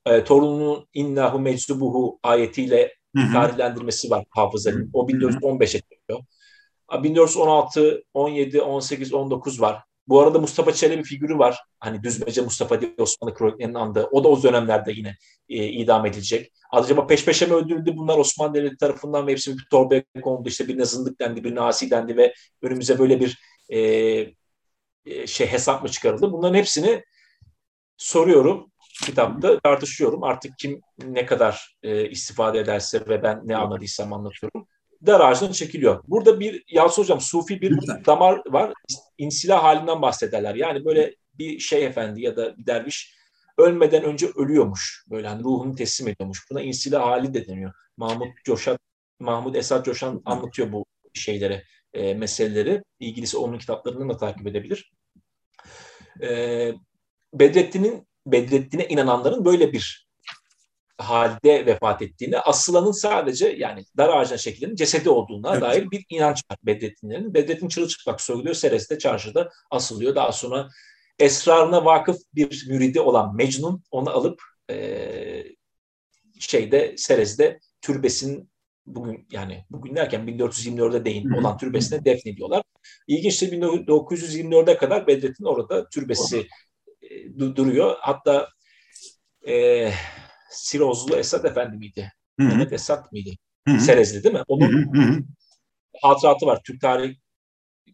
[0.07, 3.33] E, torununun innahu meczubuhu ayetiyle Hı-hı.
[3.33, 4.90] tarihlendirmesi var hafızanın.
[4.92, 6.20] O 1415'e çıkıyor.
[7.02, 9.83] 1416, 17, 18, 19 var.
[10.09, 11.59] Bu arada Mustafa Çelebi figürü var.
[11.81, 14.05] Hani Düzmece Mustafa diye Osmanlı kroniklerinin andığı.
[14.11, 15.16] O da o dönemlerde yine
[15.49, 16.53] e, idam edilecek.
[16.73, 20.49] Acaba peş peşe mi öldürüldü bunlar Osmanlı Devleti tarafından ve hepsi bir torbaya kondu.
[20.49, 23.38] İşte birine zındık dendi, birine asi dendi ve önümüze böyle bir
[23.69, 23.81] e,
[25.07, 26.33] e, şey hesap mı çıkarıldı?
[26.33, 27.05] Bunların hepsini
[27.97, 28.73] soruyorum
[29.05, 30.23] kitapta tartışıyorum.
[30.23, 34.66] Artık kim ne kadar e, istifade ederse ve ben ne anladıysam anlatıyorum
[35.07, 36.03] dar ağacından çekiliyor.
[36.09, 38.73] Burada bir Yalçın Hocam sufi bir damar var.
[39.18, 40.55] İnsila halinden bahsederler.
[40.55, 43.16] Yani böyle bir şey efendi ya da bir derviş
[43.59, 45.05] ölmeden önce ölüyormuş.
[45.11, 46.50] Böyle hani ruhunu teslim ediyormuş.
[46.50, 47.72] Buna insila hali de deniyor.
[47.96, 48.79] Mahmut Coşan,
[49.20, 51.62] Mahmut Esat Coşan anlatıyor bu şeyleri,
[51.94, 52.83] e, meseleleri.
[53.00, 54.92] İlgilisi onun kitaplarını da takip edebilir.
[56.22, 56.72] E,
[57.35, 60.06] Bedrettin'in Bedrettin'e inananların böyle bir
[60.99, 65.63] halde vefat ettiğini, asılanın sadece yani dar ağacına çekilenin cesedi olduğuna evet.
[65.63, 67.35] dair bir inanç var Bedrettinlerin.
[67.35, 70.15] Bedrettin çırılçıplak soyuluyor, Seres'te çarşıda asılıyor.
[70.15, 70.69] Daha sonra
[71.19, 75.45] esrarına vakıf bir müridi olan Mecnun onu alıp e,
[76.39, 78.51] şeyde Serez'de türbesinin
[78.87, 82.63] bugün yani bugün derken 1424'de değin olan türbesine defnediyorlar.
[83.09, 86.47] İlginçtir 1924'e kadar Bedrettin orada türbesi
[87.03, 87.97] e, duruyor.
[88.01, 88.49] Hatta
[89.49, 89.91] e,
[90.51, 92.13] Sirozlu Esat Efendi miydi?
[92.39, 92.49] Hı-hı.
[92.49, 93.31] Mehmet Esat mıydı?
[93.69, 93.81] Hı-hı.
[93.81, 94.43] Serezli değil mi?
[94.49, 95.19] Onun Hı-hı.
[96.03, 96.61] hatıratı var.
[96.65, 97.15] Türk Tarih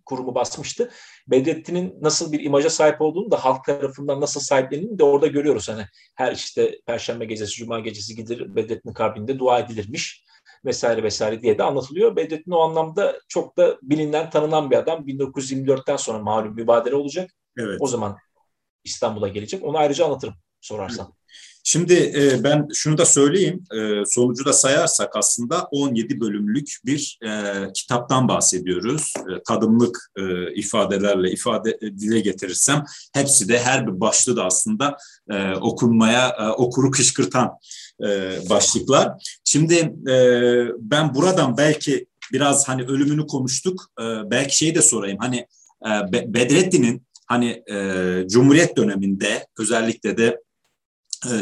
[0.06, 0.90] Kurumu basmıştı.
[1.28, 5.68] Bedrettin'in nasıl bir imaja sahip olduğunu da halk tarafından nasıl sahiplendiğini de orada görüyoruz.
[5.68, 10.24] Hani her işte Perşembe gecesi, Cuma gecesi gidilir Bedrettin'in kabinde dua edilirmiş
[10.64, 12.16] vesaire vesaire diye de anlatılıyor.
[12.16, 15.06] Bedrettin o anlamda çok da bilinen, tanınan bir adam.
[15.06, 17.30] 1924'ten sonra malum mübadele olacak.
[17.58, 17.76] Evet.
[17.80, 18.16] O zaman
[18.84, 19.64] İstanbul'a gelecek.
[19.64, 21.14] Onu ayrıca anlatırım sorarsan.
[21.64, 27.52] Şimdi e, ben şunu da söyleyeyim, e, sonucu da sayarsak aslında 17 bölümlük bir e,
[27.72, 29.12] kitaptan bahsediyoruz.
[29.16, 34.96] E, tadımlık e, ifadelerle ifade e, dile getirirsem hepsi de her bir başlığı da aslında
[35.30, 37.50] e, okunmaya, e, okuru kışkırtan
[38.04, 39.38] e, başlıklar.
[39.44, 39.74] Şimdi
[40.10, 40.16] e,
[40.78, 45.18] ben buradan belki biraz hani ölümünü konuştuk, e, belki şeyi de sorayım.
[45.20, 45.46] Hani
[45.86, 47.76] e, Bedrettin'in hani e,
[48.28, 50.40] Cumhuriyet döneminde özellikle de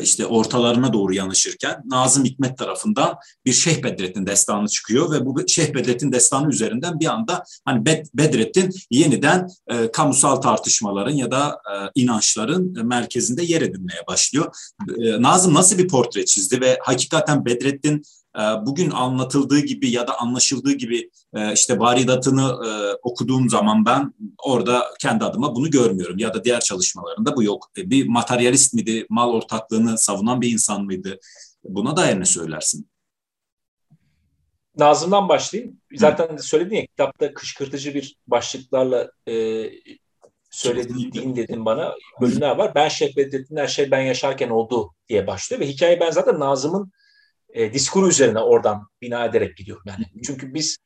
[0.03, 5.75] işte ortalarına doğru yanışırken Nazım Hikmet tarafından bir Şeyh Bedrettin destanı çıkıyor ve bu Şeyh
[5.75, 12.87] Bedrettin destanı üzerinden bir anda hani Bedrettin yeniden e, kamusal tartışmaların ya da e, inançların
[12.87, 14.57] merkezinde yer edinmeye başlıyor.
[14.99, 18.03] E, Nazım nasıl bir portre çizdi ve hakikaten Bedrettin
[18.37, 24.15] bugün anlatıldığı gibi ya da anlaşıldığı gibi e, işte varidatını e, okuduğum zaman ben
[24.45, 27.71] orada kendi adıma bunu görmüyorum ya da diğer çalışmalarında bu yok.
[27.79, 31.19] E, bir materyalist miydi, mal ortaklığını savunan bir insan mıydı?
[31.65, 32.91] Buna dair ne söylersin?
[34.77, 35.81] Nazım'dan başlayayım.
[35.95, 36.43] Zaten Hı.
[36.43, 39.65] söyledin ya kitapta kışkırtıcı bir başlıklarla e,
[40.51, 42.75] söylediğin dedin bana bölümler var.
[42.75, 46.93] Ben Şehvet Bedrettin her şey ben yaşarken oldu diye başlıyor ve hikaye ben zaten Nazım'ın
[47.53, 50.05] e, diskuru üzerine oradan bina ederek gidiyorum yani.
[50.27, 50.77] Çünkü biz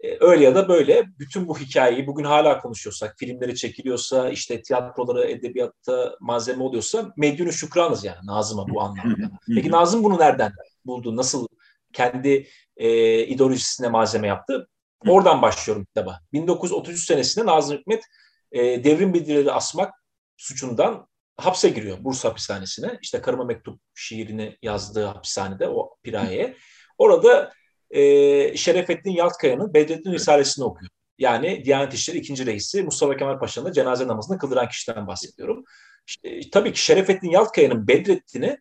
[0.00, 5.30] e, öyle ya da böyle bütün bu hikayeyi bugün hala konuşuyorsak, filmleri çekiliyorsa, işte tiyatroları,
[5.30, 9.30] edebiyatta malzeme oluyorsa medyunu şükranız yani Nazım'a bu anlamda.
[9.54, 10.52] Peki Nazım bunu nereden
[10.84, 11.16] buldu?
[11.16, 11.46] Nasıl
[11.92, 14.68] kendi e, ideolojisine malzeme yaptı?
[15.06, 16.20] Oradan başlıyorum kitaba.
[16.32, 18.04] 1933 senesinde Nazım Hikmet
[18.52, 19.94] e, devrim bildirileri asmak
[20.36, 22.98] suçundan hapse giriyor Bursa hapishanesine.
[23.02, 26.56] İşte Karıma Mektup şiirini yazdığı hapishanede o Piraye'ye.
[26.98, 27.52] Orada
[27.90, 30.90] e, Şerefettin Yaltkaya'nın Bedrettin Risalesini okuyor.
[31.18, 35.64] Yani Diyanet İşleri ikinci reisi Mustafa Kemal Paşa'nın cenaze namazını kıldıran kişiden bahsediyorum.
[36.06, 38.58] İşte, tabii ki Şerefettin Yaltkaya'nın Bedrettin'i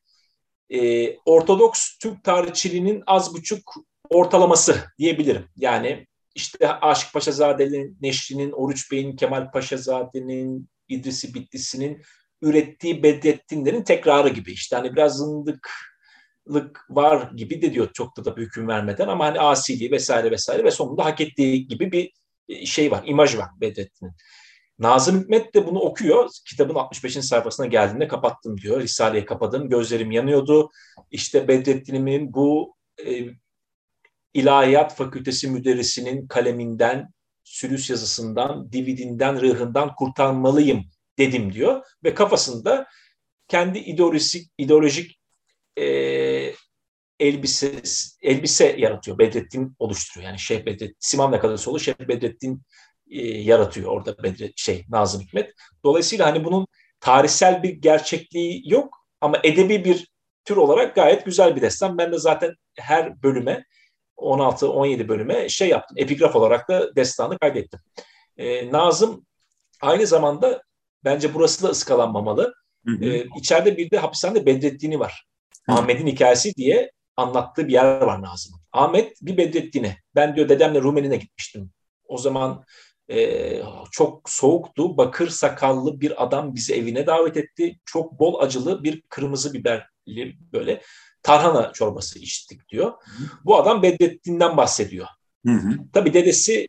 [0.70, 3.74] e, Ortodoks Türk tarihçiliğinin az buçuk
[4.10, 5.50] ortalaması diyebilirim.
[5.56, 12.02] Yani işte Aşık Paşazade'nin, Neşri'nin, Oruç Bey'in, Kemal Paşazade'nin, İdrisi Bitlisi'nin
[12.46, 14.52] ürettiği Bedrettinlerin tekrarı gibi.
[14.52, 19.40] İşte hani biraz zındıklık var gibi de diyor çok da da hüküm vermeden ama hani
[19.40, 22.12] asiliği vesaire vesaire ve sonunda hak ettiği gibi bir
[22.50, 24.14] e, şey var, imaj var Bedrettin'in.
[24.80, 26.30] Nazım Hikmet de bunu okuyor.
[26.50, 27.14] Kitabın 65.
[27.14, 28.82] sayfasına geldiğinde kapattım diyor.
[28.82, 29.70] Risale'yi kapadım.
[29.70, 30.70] Gözlerim yanıyordu.
[31.12, 33.26] İşte Bedrettin'imin bu e,
[34.34, 37.10] İlahiyat Fakültesi müderrisinin kaleminden,
[37.44, 40.86] sülüs yazısından, dividinden, rıhından kurtarmalıyım
[41.18, 42.88] dedim diyor ve kafasında
[43.48, 45.20] kendi ideolojik ideolojik
[45.78, 45.86] e,
[47.20, 47.82] elbise
[48.22, 49.18] elbise yaratıyor.
[49.18, 50.30] Bedrettin oluşturuyor.
[50.30, 52.62] Yani Şeyh Bedrettin, Siman ne kadar olur Şeyh Bedrettin
[53.12, 55.54] e, yaratıyor orada Bedret, şey Nazım Hikmet.
[55.84, 56.68] Dolayısıyla hani bunun
[57.00, 60.08] tarihsel bir gerçekliği yok ama edebi bir
[60.46, 61.98] tür olarak gayet güzel bir destan.
[61.98, 63.66] Ben de zaten her bölüme
[64.18, 65.98] 16-17 bölüme şey yaptım.
[65.98, 67.80] Epigraf olarak da destanı kaydettim.
[68.38, 69.26] E, Nazım
[69.82, 70.62] aynı zamanda
[71.06, 72.54] Bence burası da ıskalanmamalı.
[72.86, 73.06] Hı hı.
[73.06, 75.26] Ee, içeride bir de hapishanede Bedrettin'i var.
[75.68, 78.62] Ahmet'in hikayesi diye anlattığı bir yer var Nazım'ın.
[78.72, 79.98] Ahmet bir Bedrettin'e.
[80.16, 81.72] Ben diyor dedemle Rumeli'ne gitmiştim.
[82.08, 82.64] O zaman
[83.12, 84.98] e, çok soğuktu.
[84.98, 87.80] Bakır sakallı bir adam bizi evine davet etti.
[87.86, 90.82] Çok bol acılı bir kırmızı biberli böyle
[91.24, 92.92] tarhana çorbası içtik diyor.
[92.92, 93.24] Hı.
[93.46, 95.08] Bu adam Bedrettin'den bahsediyor.
[95.46, 95.70] Hı hı.
[95.94, 96.68] Tabii dedesi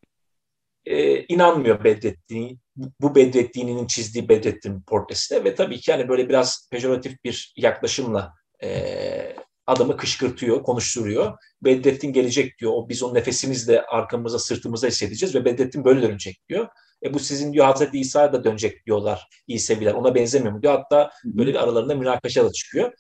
[0.85, 7.25] e, inanmıyor Bedrettin bu Bedrettin'in çizdiği Bedrettin portresine ve tabii ki yani böyle biraz pejoratif
[7.25, 9.37] bir yaklaşımla e,
[9.67, 11.33] adamı kışkırtıyor, konuşturuyor.
[11.63, 12.73] Bedrettin gelecek diyor.
[12.75, 16.69] O biz onun nefesimizle arkamıza, sırtımıza hissedeceğiz ve Bedrettin böyle dönecek diyor.
[17.05, 19.95] E bu sizin diyor Hazreti İsa da dönecek diyorlar iyi seviler.
[19.95, 20.73] Ona benzemiyor mu diyor.
[20.73, 22.93] Hatta böyle bir aralarında münakaşa da çıkıyor.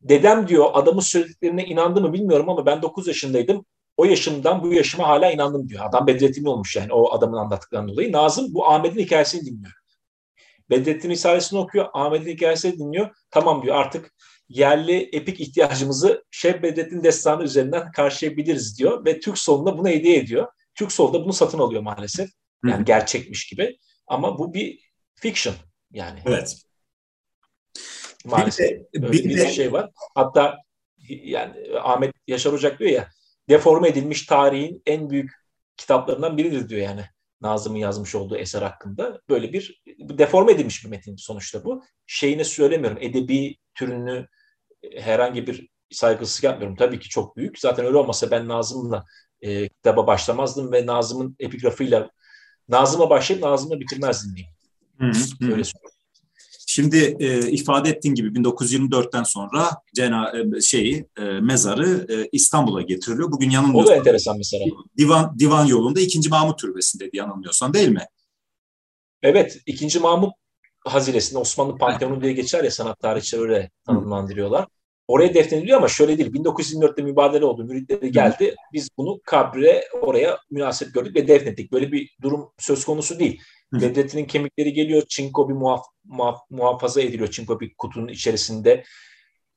[0.00, 3.64] Dedem diyor adamın söylediklerine inandı mı bilmiyorum ama ben 9 yaşındaydım
[4.00, 5.84] o yaşımdan bu yaşıma hala inandım diyor.
[5.88, 8.12] Adam Bedrettin olmuş yani o adamın anlattıklarından dolayı.
[8.12, 9.72] Nazım bu Ahmet'in hikayesini dinliyor.
[10.70, 13.10] Bedrettin Risalesini okuyor, Ahmet'in hikayesini dinliyor.
[13.30, 14.12] Tamam diyor artık
[14.48, 20.48] yerli epik ihtiyacımızı Şeb Bedrettin destanı üzerinden karşılayabiliriz diyor ve Türk solunda bunu hediye ediyor.
[20.74, 22.30] Türk solda bunu satın alıyor maalesef.
[22.66, 22.84] Yani Hı.
[22.84, 23.78] gerçekmiş gibi.
[24.06, 24.80] Ama bu bir
[25.14, 25.54] fiction
[25.90, 26.20] yani.
[26.26, 26.56] Evet.
[28.24, 29.90] Maalesef bir, de, bir, bir de, şey var.
[30.14, 30.56] Hatta
[31.08, 33.08] yani Ahmet Yaşar Ocak diyor ya
[33.50, 35.30] deforme edilmiş tarihin en büyük
[35.76, 37.04] kitaplarından biridir diyor yani.
[37.40, 39.20] Nazım'ın yazmış olduğu eser hakkında.
[39.28, 41.84] Böyle bir deforme edilmiş bir metin sonuçta bu.
[42.06, 42.98] Şeyini söylemiyorum.
[43.00, 44.26] Edebi türünü
[44.96, 46.76] herhangi bir saygısızlık yapmıyorum.
[46.76, 47.58] Tabii ki çok büyük.
[47.58, 49.04] Zaten öyle olmasa ben Nazım'la
[49.42, 52.10] e, kitaba başlamazdım ve Nazım'ın epigrafıyla
[52.68, 54.54] Nazım'a başlayıp Nazım'la bitirmezdim diyeyim.
[54.98, 55.52] Hı hı.
[55.52, 55.99] Öyle söylüyorum.
[56.72, 63.32] Şimdi e, ifade ettiğin gibi 1924'ten sonra cena e, şeyi e, mezarı e, İstanbul'a getiriliyor.
[63.32, 63.92] Bugün yanılmıyorsam.
[63.92, 64.64] O da enteresan mesela.
[64.98, 66.28] Divan divan yolunda 2.
[66.28, 68.06] Mahmut Türbesi'ndeydi yanılmıyorsan değil mi?
[69.22, 69.98] Evet, 2.
[69.98, 70.32] Mahmut
[70.84, 74.66] hazinesinde Osmanlı Panteonu diye geçer ya sanat tarihçileri öyle tanımlandırıyorlar.
[75.08, 76.32] Oraya defnediliyor ama şöyle değil.
[76.32, 77.64] 1924'te mübadele oldu.
[77.64, 78.54] Müritleri geldi.
[78.72, 81.72] Biz bunu kabre oraya münasebet gördük ve defnettik.
[81.72, 83.40] Böyle bir durum söz konusu değil.
[83.72, 85.02] Bedrettin'in kemikleri geliyor.
[85.08, 87.30] Çinko bir muhaf, muhaf, muhafaza ediliyor.
[87.30, 88.84] Çinko bir kutunun içerisinde.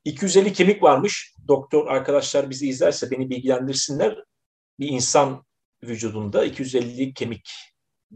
[0.06, 1.36] 250 kemik varmış.
[1.48, 4.24] Doktor arkadaşlar bizi izlerse beni bilgilendirsinler.
[4.80, 5.46] Bir insan
[5.84, 7.50] vücudunda 250 kemik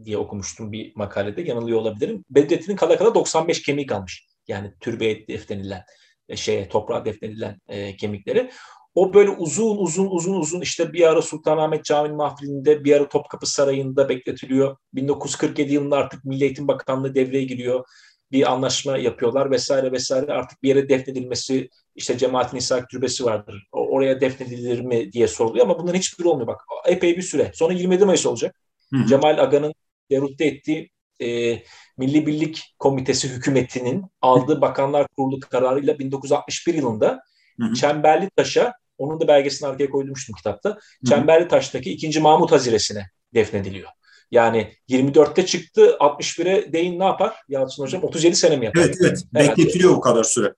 [0.04, 1.42] diye okumuştum bir makalede.
[1.42, 2.24] Yanılıyor olabilirim.
[2.30, 4.26] Bedrettin'in kala kala 95 kemik almış.
[4.48, 5.84] Yani türbeye defnedilen,
[6.28, 8.50] e, şeye toprağa defnedilen e, kemikleri.
[8.94, 13.46] O böyle uzun uzun uzun uzun işte bir ara Sultanahmet Camii mahfilinde bir ara Topkapı
[13.46, 14.76] Sarayı'nda bekletiliyor.
[14.94, 17.84] 1947 yılında artık Milli Eğitim Bakanlığı devreye giriyor.
[18.32, 20.32] Bir anlaşma yapıyorlar vesaire vesaire.
[20.32, 23.66] Artık bir yere defnedilmesi işte Cemaatin İshak Türbesi vardır.
[23.72, 26.46] Oraya defnedilir mi diye soruluyor ama bunların hiçbiri olmuyor.
[26.46, 27.50] Bak epey bir süre.
[27.54, 28.56] Sonra 27 Mayıs olacak.
[28.92, 29.06] Hı.
[29.08, 29.74] Cemal Aga'nın
[30.10, 31.58] derutta ettiği e,
[31.98, 37.20] Milli Birlik Komitesi hükümetinin aldığı Bakanlar Kurulu kararıyla 1961 yılında
[37.60, 37.74] Hı-hı.
[37.74, 40.70] Çemberli Taş'a onun da belgesini arkaya koydumuştum kitapta.
[40.70, 41.08] Hı-hı.
[41.08, 42.20] Çemberli Taş'taki 2.
[42.20, 43.88] Mahmut Haziresi'ne defnediliyor.
[44.30, 48.04] Yani 24'te çıktı 61'e değin ne yapar Yalçın Hocam?
[48.04, 48.80] 37 sene mi yapar?
[48.80, 50.54] Evet evet bekletiliyor o kadar süre.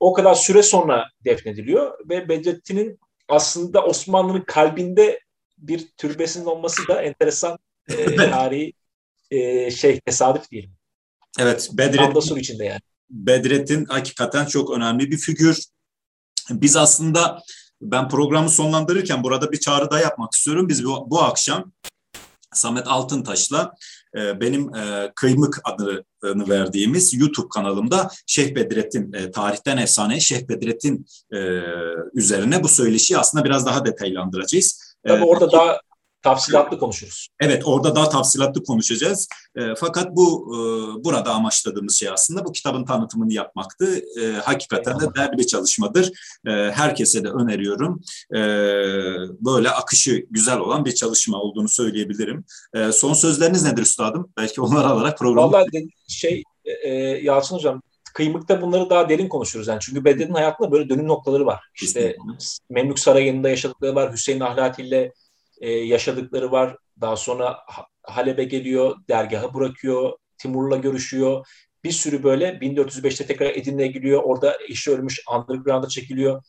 [0.00, 2.98] O kadar süre sonra defnediliyor ve Bedrettin'in
[3.28, 5.20] aslında Osmanlı'nın kalbinde
[5.58, 8.72] bir türbesinin olması da enteresan e, tarihi
[9.30, 10.70] e, şey tesadüf diyelim.
[11.38, 12.80] Evet Bedrettin, sur içinde yani.
[13.10, 15.64] Bedrettin hakikaten çok önemli bir figür.
[16.50, 17.42] Biz aslında
[17.80, 20.68] ben programı sonlandırırken burada bir çağrı da yapmak istiyorum.
[20.68, 21.72] Biz bu, bu akşam
[22.54, 23.72] Samet Altıntaş'la
[24.16, 31.06] e, benim e, Kıymık adını verdiğimiz YouTube kanalımda Şeyh Bedrettin, e, tarihten efsane Şeyh Bedrettin
[31.32, 31.38] e,
[32.14, 34.96] üzerine bu söyleşiyi aslında biraz daha detaylandıracağız.
[35.06, 35.80] Tabii orada e, daha
[36.22, 37.28] tafsilatlı konuşuruz.
[37.40, 39.28] Evet orada daha tafsilatlı konuşacağız.
[39.56, 40.58] E, fakat bu e,
[41.04, 44.02] burada amaçladığımız şey aslında bu kitabın tanıtımını yapmaktı.
[44.20, 46.10] E, hakikaten de değerli bir çalışmadır.
[46.46, 48.00] E, herkese de öneriyorum.
[48.34, 48.40] E,
[49.40, 52.44] böyle akışı güzel olan bir çalışma olduğunu söyleyebilirim.
[52.74, 54.32] E, son sözleriniz nedir üstadım?
[54.36, 55.52] Belki onları alarak programı...
[55.52, 56.42] Vallahi şey
[56.84, 57.82] e, Yalçın Hocam
[58.14, 59.68] kıymıkta bunları daha derin konuşuruz.
[59.68, 61.60] Yani çünkü Bedrettin hayatında böyle dönüm noktaları var.
[61.82, 62.16] İşte
[62.70, 64.12] Memlük Sarayı'nda yaşadıkları var.
[64.12, 65.12] Hüseyin Ahlati ile
[65.60, 66.76] e, yaşadıkları var.
[67.00, 67.58] Daha sonra
[68.02, 71.46] Halep'e geliyor, dergahı bırakıyor, Timur'la görüşüyor.
[71.84, 74.22] Bir sürü böyle 1405'te tekrar Edirne'ye gidiyor.
[74.24, 76.42] Orada işi ölmüş, underground'a çekiliyor.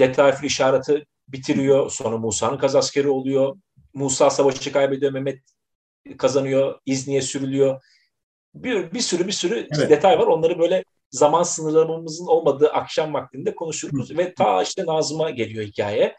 [0.00, 1.90] Letaifül işareti bitiriyor.
[1.90, 3.56] Sonra Musa'nın kazaskeri oluyor.
[3.94, 5.40] Musa savaşı kaybediyor, Mehmet
[6.18, 7.82] kazanıyor, İzni'ye sürülüyor.
[8.54, 9.90] Bir, bir sürü bir sürü evet.
[9.90, 10.26] detay var.
[10.26, 14.10] Onları böyle zaman sınırlamamızın olmadığı akşam vaktinde konuşuruz.
[14.10, 14.18] Hı.
[14.18, 16.16] Ve ta işte Nazım'a geliyor hikaye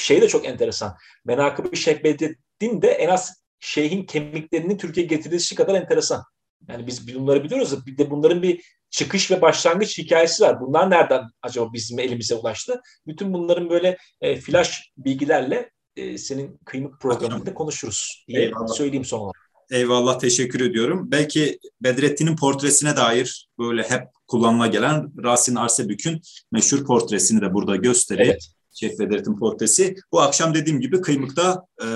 [0.00, 0.96] şey de çok enteresan.
[1.24, 6.24] Menakıb-ı Şeyh Bedrettin de en az şeyhin kemiklerinin Türkiye getirilişi kadar enteresan.
[6.68, 7.86] Yani biz bunları biliyoruz.
[7.86, 10.60] Bir de bunların bir çıkış ve başlangıç hikayesi var.
[10.60, 12.80] Bunlar nereden acaba bizim elimize ulaştı?
[13.06, 18.74] Bütün bunların böyle e, flash bilgilerle e, senin kıymet programında konuşuruz diye Eyvallah.
[18.74, 19.50] söyleyeyim son olarak.
[19.70, 21.10] Eyvallah teşekkür ediyorum.
[21.10, 26.20] Belki Bedrettin'in portresine dair böyle hep kullanıla gelen Rasin Arsebük'ün
[26.52, 28.32] meşhur portresini de burada göstereyim.
[28.32, 28.48] Evet.
[28.74, 29.94] Şef Bedrettin portresi.
[30.12, 31.86] Bu akşam dediğim gibi Kıymık'ta e,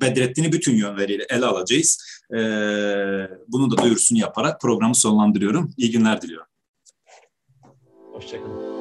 [0.00, 1.98] Bedrettin'i bütün yönleriyle ele alacağız.
[2.30, 2.38] E,
[3.48, 5.70] bunun da duyurusunu yaparak programı sonlandırıyorum.
[5.76, 6.46] İyi günler diliyorum.
[8.12, 8.71] Hoşçakalın.